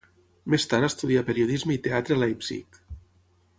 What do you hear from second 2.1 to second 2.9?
a Leipzig.